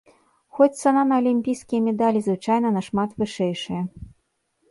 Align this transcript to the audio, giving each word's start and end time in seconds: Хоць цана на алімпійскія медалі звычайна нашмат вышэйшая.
Хоць 0.59 0.77
цана 0.83 1.01
на 1.09 1.15
алімпійскія 1.21 1.81
медалі 1.89 2.19
звычайна 2.27 2.71
нашмат 2.79 3.09
вышэйшая. 3.25 3.83